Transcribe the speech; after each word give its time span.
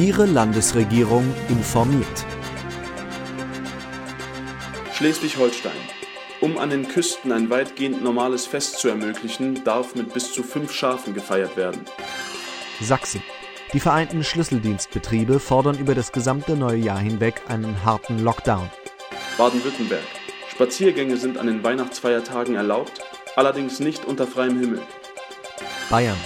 Ihre 0.00 0.24
Landesregierung 0.24 1.30
informiert. 1.50 2.24
Schleswig-Holstein. 4.94 5.72
Um 6.40 6.56
an 6.56 6.70
den 6.70 6.88
Küsten 6.88 7.30
ein 7.32 7.50
weitgehend 7.50 8.02
normales 8.02 8.46
Fest 8.46 8.78
zu 8.78 8.88
ermöglichen, 8.88 9.62
darf 9.62 9.94
mit 9.94 10.14
bis 10.14 10.32
zu 10.32 10.42
fünf 10.42 10.72
Schafen 10.72 11.12
gefeiert 11.12 11.54
werden. 11.58 11.82
Sachsen. 12.80 13.22
Die 13.74 13.80
vereinten 13.80 14.24
Schlüsseldienstbetriebe 14.24 15.38
fordern 15.38 15.76
über 15.76 15.94
das 15.94 16.12
gesamte 16.12 16.56
neue 16.56 16.78
Jahr 16.78 16.98
hinweg 16.98 17.42
einen 17.48 17.84
harten 17.84 18.20
Lockdown. 18.20 18.70
Baden-Württemberg. 19.36 20.00
Spaziergänge 20.50 21.18
sind 21.18 21.36
an 21.36 21.46
den 21.46 21.62
Weihnachtsfeiertagen 21.62 22.54
erlaubt, 22.54 23.02
allerdings 23.36 23.80
nicht 23.80 24.06
unter 24.06 24.26
freiem 24.26 24.58
Himmel. 24.60 24.80
Bayern. 25.90 26.16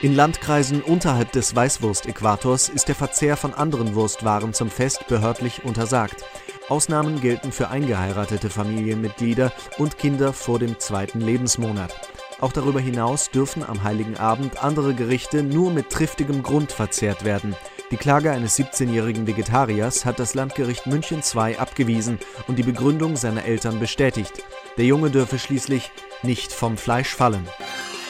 In 0.00 0.14
Landkreisen 0.14 0.80
unterhalb 0.80 1.32
des 1.32 1.56
Weißwurst-Äquators 1.56 2.68
ist 2.68 2.86
der 2.86 2.94
Verzehr 2.94 3.36
von 3.36 3.52
anderen 3.52 3.96
Wurstwaren 3.96 4.54
zum 4.54 4.70
Fest 4.70 5.08
behördlich 5.08 5.64
untersagt. 5.64 6.24
Ausnahmen 6.68 7.20
gelten 7.20 7.50
für 7.50 7.70
eingeheiratete 7.70 8.48
Familienmitglieder 8.48 9.52
und 9.76 9.98
Kinder 9.98 10.32
vor 10.32 10.60
dem 10.60 10.78
zweiten 10.78 11.20
Lebensmonat. 11.20 11.92
Auch 12.40 12.52
darüber 12.52 12.78
hinaus 12.78 13.30
dürfen 13.30 13.64
am 13.64 13.82
Heiligen 13.82 14.16
Abend 14.16 14.62
andere 14.62 14.94
Gerichte 14.94 15.42
nur 15.42 15.72
mit 15.72 15.90
triftigem 15.90 16.44
Grund 16.44 16.70
verzehrt 16.70 17.24
werden. 17.24 17.56
Die 17.90 17.96
Klage 17.96 18.30
eines 18.30 18.56
17-jährigen 18.56 19.26
Vegetariers 19.26 20.04
hat 20.04 20.20
das 20.20 20.34
Landgericht 20.34 20.86
München 20.86 21.22
II 21.34 21.56
abgewiesen 21.56 22.20
und 22.46 22.56
die 22.56 22.62
Begründung 22.62 23.16
seiner 23.16 23.44
Eltern 23.46 23.80
bestätigt. 23.80 24.44
Der 24.76 24.84
Junge 24.84 25.10
dürfe 25.10 25.40
schließlich 25.40 25.90
nicht 26.22 26.52
vom 26.52 26.76
Fleisch 26.76 27.12
fallen. 27.16 27.48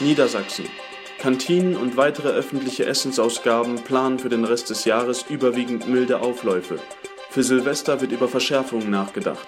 Niedersachsen. 0.01 0.67
Kantinen 1.19 1.77
und 1.77 1.97
weitere 1.97 2.29
öffentliche 2.29 2.87
Essensausgaben 2.87 3.83
planen 3.83 4.21
für 4.21 4.29
den 4.29 4.45
Rest 4.45 4.71
des 4.71 4.85
Jahres 4.85 5.25
überwiegend 5.29 5.89
milde 5.89 6.21
Aufläufe. 6.21 6.79
Für 7.31 7.43
Silvester 7.43 8.01
wird 8.01 8.13
über 8.13 8.29
Verschärfungen 8.29 8.91
nachgedacht. 8.91 9.47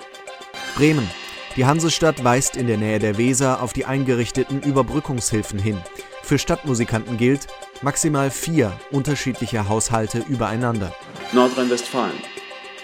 Bremen. 0.75 1.09
Die 1.57 1.65
Hansestadt 1.65 2.23
weist 2.23 2.57
in 2.57 2.67
der 2.67 2.77
Nähe 2.77 2.99
der 2.99 3.19
Weser 3.19 3.63
auf 3.63 3.73
die 3.73 3.85
eingerichteten 3.85 4.63
Überbrückungshilfen 4.63 5.59
hin. 5.59 5.79
Für 6.23 6.39
Stadtmusikanten 6.39 7.17
gilt 7.17 7.47
maximal 7.83 8.31
vier 8.31 8.73
unterschiedliche 8.91 9.69
Haushalte 9.69 10.25
übereinander. 10.29 10.95
Nordrhein-Westfalen. 11.33 12.19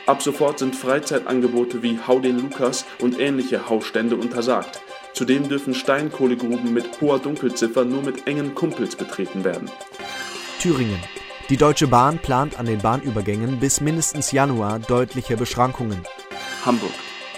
Ab 0.07 0.23
sofort 0.23 0.61
sind 0.61 0.77
Freizeitangebote 0.77 1.83
wie 1.83 1.99
Hau 2.07 2.21
den 2.21 2.39
Lukas 2.39 2.87
und 3.01 3.19
ähnliche 3.19 3.69
Hausstände 3.69 4.17
untersagt. 4.17 4.81
Zudem 5.17 5.49
dürfen 5.49 5.73
Steinkohlegruben 5.73 6.75
mit 6.75 7.01
hoher 7.01 7.19
Dunkelziffer 7.19 7.87
nur 7.87 8.03
mit 8.03 8.27
engen 8.27 8.55
Kumpels 8.55 8.97
betreten 8.97 9.45
werden. 9.45 9.71
Thüringen. 10.61 11.03
Die 11.49 11.57
Deutsche 11.57 11.87
Bahn 11.87 12.19
plant 12.19 12.59
an 12.59 12.67
den 12.67 12.81
Bahnübergängen 12.81 13.59
bis 13.59 13.81
mindestens 13.81 14.31
Januar 14.31 14.79
deutliche 14.79 15.39
Beschränkungen. 15.39 16.03
Hamburg. 16.67 16.93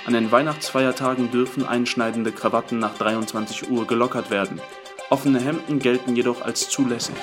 An 0.07 0.13
den 0.13 0.33
Weihnachtsfeiertagen 0.33 1.31
dürfen 1.31 1.65
einschneidende 1.65 2.33
Krawatten 2.33 2.81
nach 2.81 2.99
23 2.99 3.71
Uhr 3.71 3.87
gelockert 3.87 4.33
werden. 4.33 4.61
Offene 5.09 5.39
Hemden 5.41 5.79
gelten 5.79 6.17
jedoch 6.17 6.43
als 6.43 6.69
zulässig. 6.69 7.15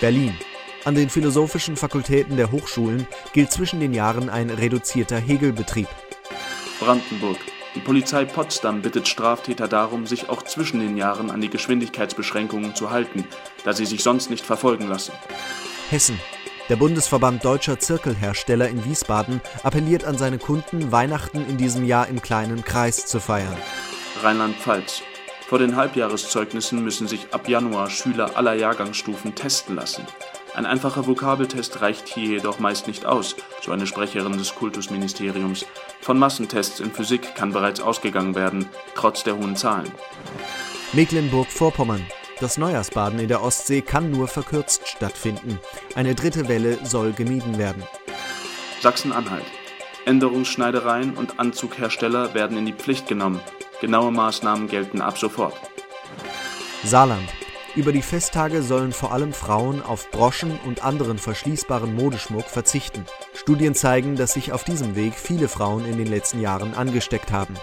Berlin. 0.00 0.34
An 0.84 0.96
den 0.96 1.10
philosophischen 1.10 1.76
Fakultäten 1.76 2.36
der 2.36 2.50
Hochschulen 2.50 3.06
gilt 3.32 3.52
zwischen 3.52 3.78
den 3.78 3.94
Jahren 3.94 4.30
ein 4.30 4.50
reduzierter 4.50 5.18
Hegelbetrieb. 5.18 5.88
Brandenburg. 6.80 7.38
Die 7.76 7.82
Polizei 7.82 8.24
Potsdam 8.24 8.80
bittet 8.80 9.06
Straftäter 9.06 9.68
darum, 9.68 10.06
sich 10.06 10.30
auch 10.30 10.42
zwischen 10.42 10.80
den 10.80 10.96
Jahren 10.96 11.30
an 11.30 11.42
die 11.42 11.50
Geschwindigkeitsbeschränkungen 11.50 12.74
zu 12.74 12.90
halten, 12.90 13.26
da 13.64 13.74
sie 13.74 13.84
sich 13.84 14.02
sonst 14.02 14.30
nicht 14.30 14.46
verfolgen 14.46 14.88
lassen. 14.88 15.12
Hessen. 15.90 16.18
Der 16.70 16.76
Bundesverband 16.76 17.44
deutscher 17.44 17.78
Zirkelhersteller 17.78 18.66
in 18.70 18.86
Wiesbaden 18.86 19.42
appelliert 19.62 20.04
an 20.04 20.16
seine 20.16 20.38
Kunden, 20.38 20.90
Weihnachten 20.90 21.44
in 21.48 21.58
diesem 21.58 21.84
Jahr 21.84 22.08
im 22.08 22.22
kleinen 22.22 22.64
Kreis 22.64 23.04
zu 23.04 23.20
feiern. 23.20 23.56
Rheinland-Pfalz. 24.22 25.02
Vor 25.46 25.58
den 25.58 25.76
Halbjahreszeugnissen 25.76 26.82
müssen 26.82 27.06
sich 27.06 27.28
ab 27.32 27.46
Januar 27.46 27.90
Schüler 27.90 28.36
aller 28.38 28.54
Jahrgangsstufen 28.54 29.34
testen 29.34 29.76
lassen. 29.76 30.06
Ein 30.54 30.64
einfacher 30.64 31.06
Vokabeltest 31.06 31.82
reicht 31.82 32.08
hier 32.08 32.30
jedoch 32.30 32.58
meist 32.58 32.86
nicht 32.86 33.04
aus, 33.04 33.36
so 33.62 33.70
eine 33.70 33.86
Sprecherin 33.86 34.38
des 34.38 34.54
Kultusministeriums. 34.54 35.66
Von 36.06 36.20
Massentests 36.20 36.78
in 36.78 36.92
Physik 36.92 37.34
kann 37.34 37.50
bereits 37.50 37.80
ausgegangen 37.80 38.36
werden, 38.36 38.68
trotz 38.94 39.24
der 39.24 39.36
hohen 39.36 39.56
Zahlen. 39.56 39.90
Mecklenburg-Vorpommern. 40.92 42.06
Das 42.38 42.58
Neujahrsbaden 42.58 43.18
in 43.18 43.26
der 43.26 43.42
Ostsee 43.42 43.80
kann 43.80 44.12
nur 44.12 44.28
verkürzt 44.28 44.86
stattfinden. 44.86 45.58
Eine 45.96 46.14
dritte 46.14 46.46
Welle 46.46 46.78
soll 46.84 47.12
gemieden 47.12 47.58
werden. 47.58 47.82
Sachsen-Anhalt. 48.82 49.46
Änderungsschneidereien 50.04 51.16
und 51.16 51.40
Anzughersteller 51.40 52.34
werden 52.34 52.56
in 52.56 52.66
die 52.66 52.72
Pflicht 52.72 53.08
genommen. 53.08 53.40
Genaue 53.80 54.12
Maßnahmen 54.12 54.68
gelten 54.68 55.00
ab 55.00 55.18
sofort. 55.18 55.56
Saarland. 56.84 57.28
Über 57.76 57.92
die 57.92 58.00
Festtage 58.00 58.62
sollen 58.62 58.90
vor 58.90 59.12
allem 59.12 59.34
Frauen 59.34 59.82
auf 59.82 60.10
Broschen 60.10 60.58
und 60.64 60.82
anderen 60.82 61.18
verschließbaren 61.18 61.94
Modeschmuck 61.94 62.46
verzichten. 62.46 63.04
Studien 63.34 63.74
zeigen, 63.74 64.16
dass 64.16 64.32
sich 64.32 64.50
auf 64.52 64.64
diesem 64.64 64.96
Weg 64.96 65.12
viele 65.12 65.46
Frauen 65.46 65.84
in 65.84 65.98
den 65.98 66.06
letzten 66.06 66.40
Jahren 66.40 66.72
angesteckt 66.72 67.32
haben. 67.32 67.54